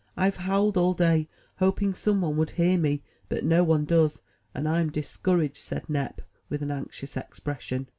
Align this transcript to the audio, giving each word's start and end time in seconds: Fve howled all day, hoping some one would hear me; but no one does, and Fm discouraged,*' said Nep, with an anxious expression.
Fve 0.17 0.33
howled 0.33 0.77
all 0.77 0.95
day, 0.95 1.29
hoping 1.57 1.93
some 1.93 2.21
one 2.21 2.35
would 2.35 2.49
hear 2.49 2.75
me; 2.75 3.03
but 3.29 3.43
no 3.43 3.63
one 3.63 3.85
does, 3.85 4.23
and 4.51 4.65
Fm 4.65 4.91
discouraged,*' 4.91 5.57
said 5.61 5.87
Nep, 5.87 6.21
with 6.49 6.63
an 6.63 6.71
anxious 6.71 7.15
expression. 7.15 7.85